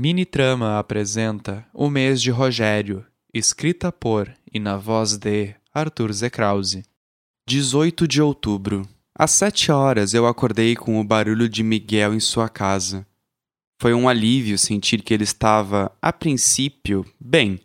[0.00, 6.84] Mini Trama apresenta O Mês de Rogério, escrita por e na voz de Arthur Zekrause.
[7.48, 8.88] 18 de outubro.
[9.12, 13.04] Às sete horas eu acordei com o barulho de Miguel em sua casa.
[13.82, 17.58] Foi um alívio sentir que ele estava, a princípio, bem,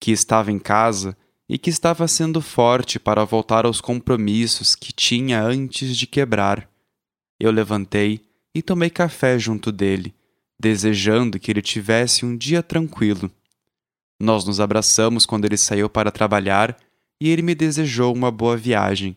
[0.00, 1.14] que estava em casa
[1.46, 6.66] e que estava sendo forte para voltar aos compromissos que tinha antes de quebrar.
[7.38, 8.22] Eu levantei
[8.54, 10.14] e tomei café junto dele
[10.60, 13.30] desejando que ele tivesse um dia tranquilo.
[14.20, 16.76] Nós nos abraçamos quando ele saiu para trabalhar
[17.20, 19.16] e ele me desejou uma boa viagem.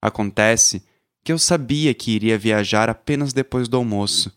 [0.00, 0.82] Acontece
[1.22, 4.32] que eu sabia que iria viajar apenas depois do almoço,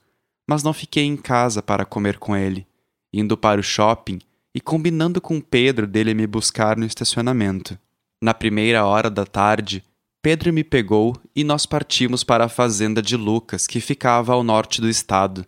[0.47, 2.67] mas não fiquei em casa para comer com ele,
[3.13, 4.19] indo para o shopping
[4.53, 7.79] e combinando com Pedro dele me buscar no estacionamento.
[8.21, 9.83] Na primeira hora da tarde,
[10.21, 14.79] Pedro me pegou e nós partimos para a fazenda de Lucas, que ficava ao norte
[14.79, 15.45] do estado.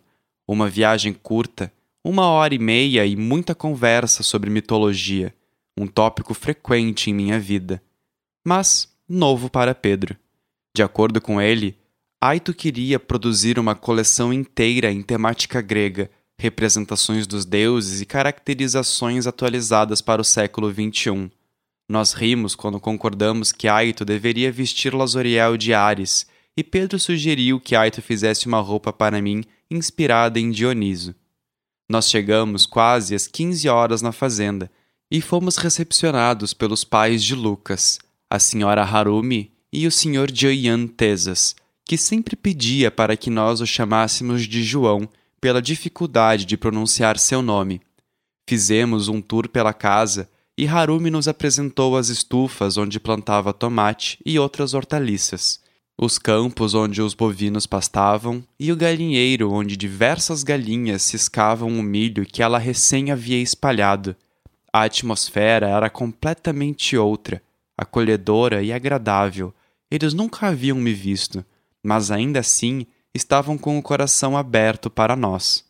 [0.48, 1.72] Uma viagem curta,
[2.04, 5.34] uma hora e meia e muita conversa sobre mitologia,
[5.76, 7.82] um tópico frequente em minha vida.
[8.46, 10.16] Mas novo para Pedro.
[10.74, 11.76] De acordo com ele,
[12.22, 20.00] Aito queria produzir uma coleção inteira em temática grega, representações dos deuses e caracterizações atualizadas
[20.00, 21.30] para o século XXI.
[21.88, 26.26] Nós rimos quando concordamos que Aito deveria vestir Lazoriel de Ares,
[26.56, 31.14] e Pedro sugeriu que Aito fizesse uma roupa para mim inspirada em Dioniso.
[31.88, 34.70] Nós chegamos quase às 15 horas na fazenda
[35.10, 37.98] e fomos recepcionados pelos pais de Lucas,
[38.30, 43.66] a senhora Harumi e o senhor Joyan Tesas, que sempre pedia para que nós o
[43.66, 45.08] chamássemos de João
[45.40, 47.82] pela dificuldade de pronunciar seu nome.
[48.48, 54.38] Fizemos um tour pela casa e Harumi nos apresentou as estufas onde plantava tomate e
[54.38, 55.60] outras hortaliças
[55.98, 62.26] os campos onde os bovinos pastavam e o galinheiro onde diversas galinhas ciscavam o milho
[62.26, 64.14] que ela recém havia espalhado.
[64.70, 67.42] A atmosfera era completamente outra,
[67.78, 69.54] acolhedora e agradável.
[69.90, 71.42] Eles nunca haviam me visto,
[71.82, 75.64] mas ainda assim estavam com o coração aberto para nós.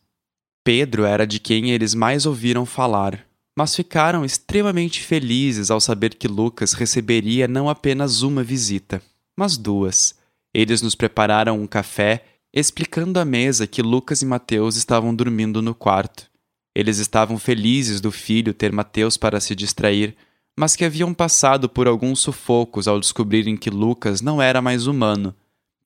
[0.65, 3.25] Pedro era de quem eles mais ouviram falar,
[3.57, 9.01] mas ficaram extremamente felizes ao saber que Lucas receberia não apenas uma visita,
[9.37, 10.15] mas duas.
[10.55, 15.75] Eles nos prepararam um café, explicando à mesa que Lucas e Mateus estavam dormindo no
[15.75, 16.31] quarto.
[16.75, 20.17] Eles estavam felizes do filho ter Mateus para se distrair,
[20.59, 25.35] mas que haviam passado por alguns sufocos ao descobrirem que Lucas não era mais humano,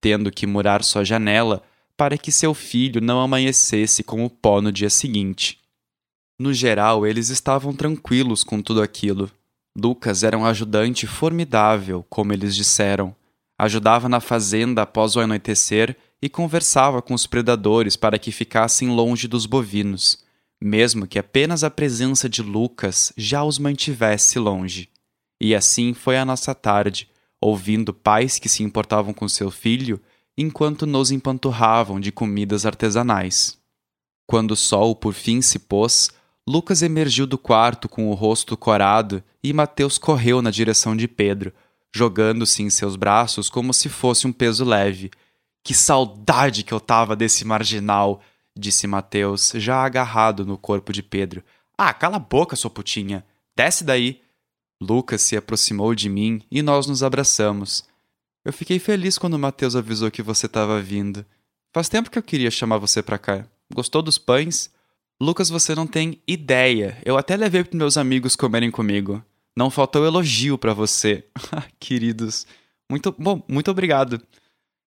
[0.00, 1.62] tendo que murar sua janela
[1.96, 5.58] para que seu filho não amanhecesse com o pó no dia seguinte.
[6.38, 9.30] No geral, eles estavam tranquilos com tudo aquilo.
[9.76, 13.14] Lucas era um ajudante formidável, como eles disseram
[13.60, 19.28] ajudava na fazenda após o anoitecer e conversava com os predadores para que ficassem longe
[19.28, 20.24] dos bovinos,
[20.58, 24.88] mesmo que apenas a presença de Lucas já os mantivesse longe.
[25.38, 27.06] E assim foi a nossa tarde,
[27.38, 30.00] ouvindo pais que se importavam com seu filho
[30.38, 33.58] enquanto nos empanturravam de comidas artesanais.
[34.26, 36.10] Quando o sol por fim se pôs,
[36.48, 41.52] Lucas emergiu do quarto com o rosto corado e Mateus correu na direção de Pedro,
[41.94, 45.10] jogando-se em seus braços como se fosse um peso leve.
[45.62, 48.20] Que saudade que eu tava desse marginal,
[48.56, 51.42] disse Mateus, já agarrado no corpo de Pedro.
[51.76, 53.24] Ah, cala a boca, sua putinha.
[53.56, 54.20] Desce daí.
[54.80, 57.84] Lucas se aproximou de mim e nós nos abraçamos.
[58.44, 61.24] Eu fiquei feliz quando Mateus avisou que você estava vindo.
[61.72, 63.46] Faz tempo que eu queria chamar você pra cá.
[63.72, 64.70] Gostou dos pães?
[65.20, 66.96] Lucas, você não tem ideia.
[67.04, 69.22] Eu até levei para meus amigos comerem comigo.
[69.60, 71.22] Não faltou elogio para você.
[71.78, 72.46] Queridos,
[72.90, 74.18] muito bom, muito obrigado.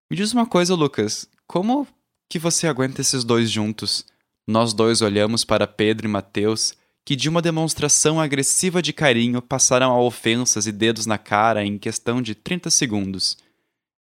[0.09, 1.87] Me diz uma coisa, Lucas, como
[2.27, 4.03] que você aguenta esses dois juntos?
[4.47, 6.73] Nós dois olhamos para Pedro e Mateus,
[7.05, 11.77] que de uma demonstração agressiva de carinho passaram a ofensas e dedos na cara em
[11.77, 13.37] questão de 30 segundos.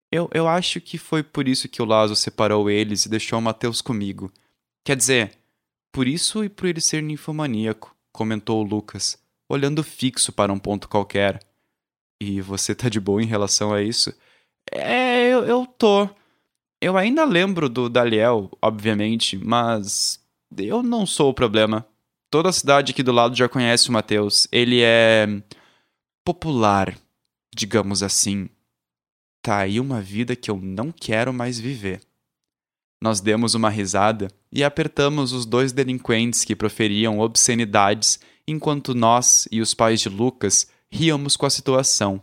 [0.10, 3.82] Eu, eu acho que foi por isso que o Lazo separou eles e deixou Mateus
[3.82, 4.32] comigo.
[4.86, 5.38] Quer dizer,
[5.92, 9.20] por isso e por ele ser ninfomaníaco, comentou Lucas
[9.52, 11.40] olhando fixo para um ponto qualquer.
[12.22, 14.14] E você tá de boa em relação a isso?
[14.72, 16.10] É, eu, eu tô.
[16.82, 20.20] Eu ainda lembro do Daliel, obviamente, mas
[20.58, 21.86] eu não sou o problema.
[22.30, 24.48] Toda a cidade aqui do lado já conhece o Matheus.
[24.52, 25.28] Ele é
[26.24, 26.98] popular,
[27.54, 28.50] digamos assim.
[29.44, 32.02] Tá aí uma vida que eu não quero mais viver.
[33.02, 39.62] Nós demos uma risada e apertamos os dois delinquentes que proferiam obscenidades enquanto nós e
[39.62, 42.22] os pais de Lucas ríamos com a situação.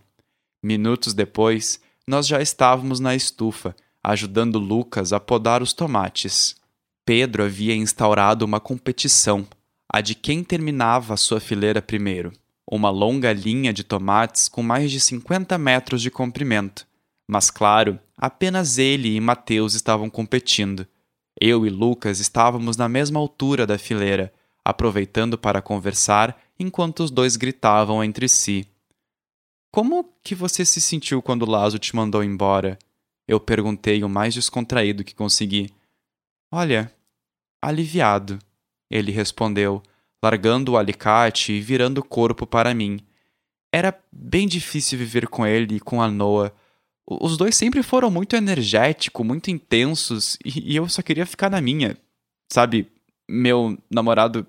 [0.63, 6.57] Minutos depois, nós já estávamos na estufa, ajudando Lucas a podar os tomates.
[7.05, 9.47] Pedro havia instaurado uma competição,
[9.89, 12.33] a de quem terminava a sua fileira primeiro.
[12.71, 16.87] Uma longa linha de tomates com mais de 50 metros de comprimento.
[17.27, 20.87] Mas, claro, apenas ele e Mateus estavam competindo.
[21.41, 24.33] Eu e Lucas estávamos na mesma altura da fileira,
[24.69, 28.69] aproveitando para conversar enquanto os dois gritavam entre si.
[29.73, 32.79] Como que você se sentiu quando Lazo te mandou embora?
[33.27, 35.71] Eu perguntei o mais descontraído que consegui.
[36.53, 36.95] Olha,
[37.63, 38.39] aliviado,
[38.91, 39.83] ele respondeu,
[40.23, 43.01] largando o alicate e virando o corpo para mim.
[43.73, 46.53] Era bem difícil viver com ele e com a Noah.
[47.07, 51.97] Os dois sempre foram muito energéticos, muito intensos, e eu só queria ficar na minha.
[52.53, 52.91] Sabe,
[53.29, 54.47] meu namorado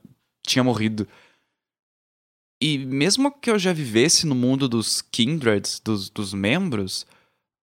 [0.50, 1.07] tinha morrido.
[2.62, 7.04] E mesmo que eu já vivesse no mundo dos kindreds, dos, dos membros,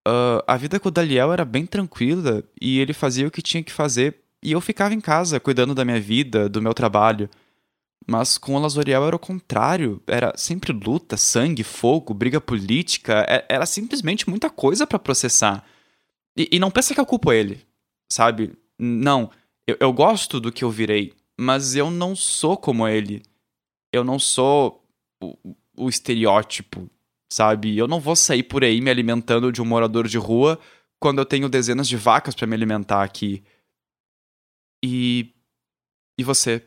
[0.09, 3.63] uh, a vida com o Daliel era bem tranquila e ele fazia o que tinha
[3.63, 7.29] que fazer e eu ficava em casa cuidando da minha vida, do meu trabalho.
[8.07, 10.01] Mas com o Lazoriel era o contrário.
[10.07, 13.27] Era sempre luta, sangue, fogo, briga política.
[13.29, 15.65] É, era simplesmente muita coisa para processar.
[16.37, 17.67] E, e, não pensa que eu culpo ele,
[18.13, 18.53] sabe?
[18.79, 19.31] Não.
[19.67, 23.23] Eu, eu gosto do que eu virei, mas eu não sou como ele.
[23.93, 24.85] Eu não sou
[25.23, 25.37] o,
[25.77, 26.91] o estereótipo,
[27.31, 27.77] sabe?
[27.77, 30.59] Eu não vou sair por aí me alimentando de um morador de rua
[31.01, 33.45] quando eu tenho dezenas de vacas para me alimentar aqui.
[34.85, 35.33] E.
[36.19, 36.67] E você?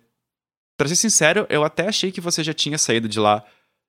[0.78, 3.44] Pra ser sincero, eu até achei que você já tinha saído de lá.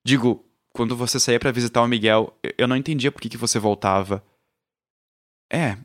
[0.05, 0.43] Digo,
[0.73, 4.23] quando você saía para visitar o Miguel, eu não entendia por que, que você voltava.
[5.51, 5.77] É.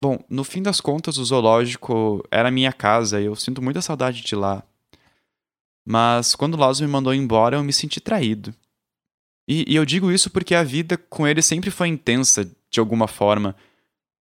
[0.00, 4.22] Bom, no fim das contas, o zoológico era minha casa e eu sinto muita saudade
[4.22, 4.62] de lá.
[5.86, 8.54] Mas quando o Lázaro me mandou embora, eu me senti traído.
[9.48, 13.08] E, e eu digo isso porque a vida com ele sempre foi intensa, de alguma
[13.08, 13.56] forma.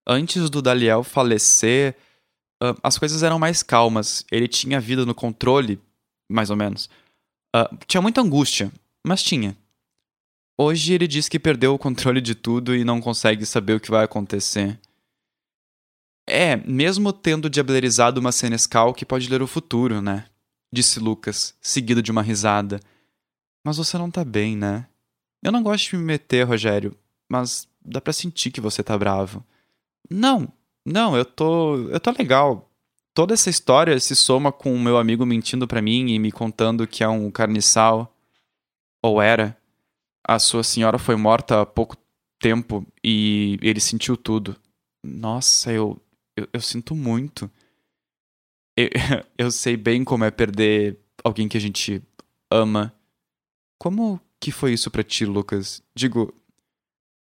[0.06, 1.96] Antes do Daliel falecer,
[2.62, 4.26] uh, as coisas eram mais calmas.
[4.30, 5.80] Ele tinha a vida no controle,
[6.30, 6.90] mais ou menos.
[7.56, 8.72] Uh, tinha muita angústia,
[9.02, 9.56] mas tinha.
[10.58, 13.90] Hoje ele diz que perdeu o controle de tudo e não consegue saber o que
[13.90, 14.78] vai acontecer.
[16.34, 20.26] É, mesmo tendo diablerizado uma senescal que pode ler o futuro, né?
[20.74, 22.80] Disse Lucas, seguido de uma risada.
[23.64, 24.88] Mas você não tá bem, né?
[25.44, 26.98] Eu não gosto de me meter, Rogério,
[27.30, 29.46] mas dá pra sentir que você tá bravo.
[30.10, 30.52] Não,
[30.84, 31.76] não, eu tô.
[31.90, 32.68] Eu tô legal.
[33.14, 36.88] Toda essa história se soma com o meu amigo mentindo para mim e me contando
[36.88, 38.12] que é um carniçal.
[39.04, 39.56] Ou era.
[40.28, 41.96] A sua senhora foi morta há pouco
[42.40, 44.56] tempo e ele sentiu tudo.
[45.06, 46.02] Nossa, eu.
[46.36, 47.50] Eu, eu sinto muito.
[48.76, 48.90] Eu,
[49.38, 52.02] eu sei bem como é perder alguém que a gente
[52.52, 52.94] ama.
[53.80, 55.84] Como que foi isso para ti, Lucas?
[55.96, 56.34] Digo,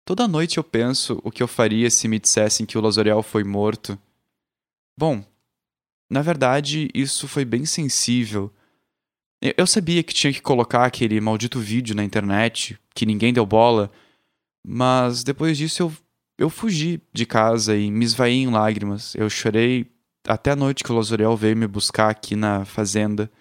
[0.05, 3.43] Toda noite eu penso o que eu faria se me dissessem que o Lazoriel foi
[3.43, 3.97] morto.
[4.97, 5.23] Bom,
[6.09, 8.51] na verdade, isso foi bem sensível.
[9.41, 13.91] Eu sabia que tinha que colocar aquele maldito vídeo na internet, que ninguém deu bola,
[14.65, 15.93] mas depois disso eu,
[16.37, 19.15] eu fugi de casa e me esvaí em lágrimas.
[19.15, 19.91] Eu chorei
[20.27, 23.31] até a noite que o Lazoriel veio me buscar aqui na fazenda.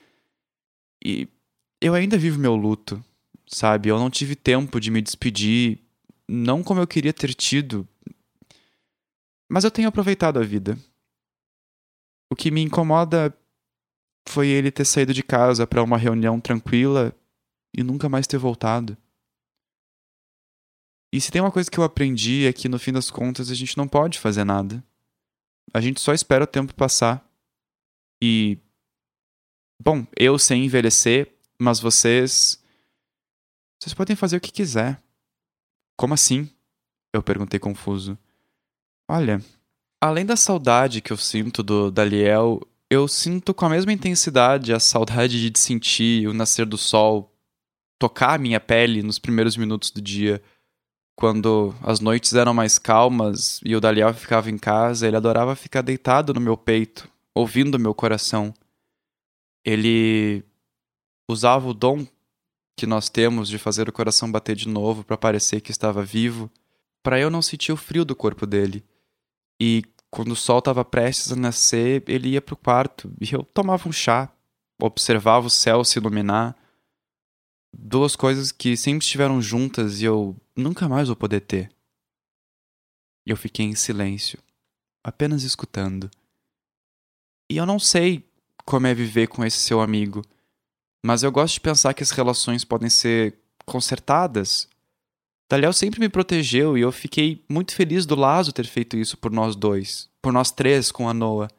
[1.04, 1.28] E
[1.80, 3.02] eu ainda vivo meu luto,
[3.46, 3.88] sabe?
[3.88, 5.80] Eu não tive tempo de me despedir
[6.28, 7.86] não como eu queria ter tido,
[9.50, 10.78] mas eu tenho aproveitado a vida.
[12.32, 13.36] O que me incomoda
[14.26, 17.14] foi ele ter saído de casa para uma reunião tranquila
[17.76, 18.96] e nunca mais ter voltado.
[21.12, 23.54] E se tem uma coisa que eu aprendi é que no fim das contas a
[23.54, 24.82] gente não pode fazer nada.
[25.74, 27.24] A gente só espera o tempo passar.
[28.22, 28.58] E.
[29.80, 32.62] Bom, eu sem envelhecer, mas vocês.
[33.78, 35.02] Vocês podem fazer o que quiser.
[35.96, 36.48] Como assim?
[37.12, 38.16] Eu perguntei confuso.
[39.10, 39.42] Olha,
[40.00, 44.80] além da saudade que eu sinto do Daliel, eu sinto com a mesma intensidade a
[44.80, 47.32] saudade de sentir o nascer do sol
[47.98, 50.42] tocar a minha pele nos primeiros minutos do dia.
[51.22, 55.80] Quando as noites eram mais calmas e o Daliel ficava em casa, ele adorava ficar
[55.80, 58.52] deitado no meu peito, ouvindo meu coração.
[59.64, 60.42] Ele
[61.30, 62.04] usava o dom
[62.76, 66.50] que nós temos de fazer o coração bater de novo para parecer que estava vivo,
[67.04, 68.84] para eu não sentir o frio do corpo dele.
[69.60, 73.44] E quando o sol estava prestes a nascer, ele ia para o quarto e eu
[73.44, 74.28] tomava um chá,
[74.76, 76.56] observava o céu se iluminar.
[77.72, 81.72] Duas coisas que sempre estiveram juntas e eu nunca mais vou poder ter.
[83.26, 84.38] E eu fiquei em silêncio,
[85.02, 86.10] apenas escutando.
[87.50, 88.28] E eu não sei
[88.64, 90.22] como é viver com esse seu amigo
[91.04, 94.68] mas eu gosto de pensar que as relações podem ser consertadas.
[95.50, 99.32] Daliel sempre me protegeu e eu fiquei muito feliz do Lazo ter feito isso por
[99.32, 101.50] nós dois, por nós três com a Noah.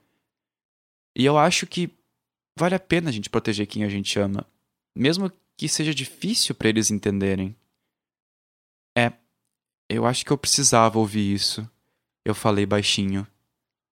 [1.16, 1.92] E eu acho que
[2.58, 4.48] vale a pena a gente proteger quem a gente ama,
[4.96, 7.56] mesmo que seja difícil para eles entenderem.
[8.98, 9.12] É,
[9.90, 11.68] eu acho que eu precisava ouvir isso.
[12.26, 13.28] Eu falei baixinho.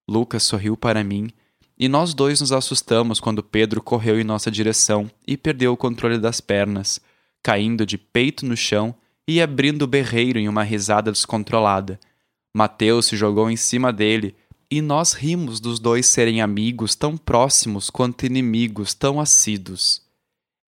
[0.09, 1.29] Lucas sorriu para mim
[1.77, 6.19] e nós dois nos assustamos quando Pedro correu em nossa direção e perdeu o controle
[6.19, 7.01] das pernas,
[7.41, 8.93] caindo de peito no chão
[9.27, 11.99] e abrindo o berreiro em uma risada descontrolada.
[12.55, 14.35] Mateus se jogou em cima dele
[14.69, 20.01] e nós rimos dos dois serem amigos tão próximos quanto inimigos tão assíduos.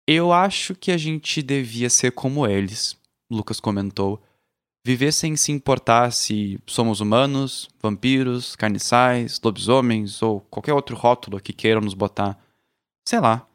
[0.09, 2.97] Eu acho que a gente devia ser como eles,
[3.33, 4.23] Lucas comentou.
[4.85, 11.53] Viver sem se importar se somos humanos, vampiros, carniçais, lobisomens ou qualquer outro rótulo que
[11.53, 12.39] queiram nos botar.
[13.09, 13.47] Sei lá.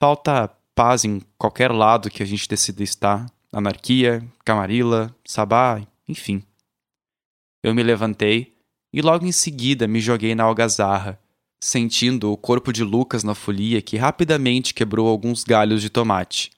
[0.00, 3.26] Falta paz em qualquer lado que a gente decida estar.
[3.52, 6.42] Anarquia, camarila, sabá, enfim.
[7.64, 8.54] Eu me levantei
[8.92, 11.20] e logo em seguida me joguei na algazarra,
[11.62, 16.52] sentindo o corpo de Lucas na folia que rapidamente quebrou alguns galhos de tomate.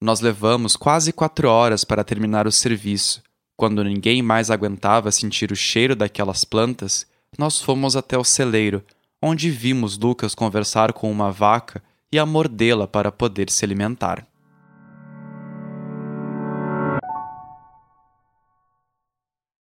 [0.00, 3.22] Nós levamos quase quatro horas para terminar o serviço.
[3.56, 7.06] Quando ninguém mais aguentava sentir o cheiro daquelas plantas,
[7.38, 8.84] nós fomos até o celeiro,
[9.22, 14.26] onde vimos Lucas conversar com uma vaca e a mordê-la para poder se alimentar.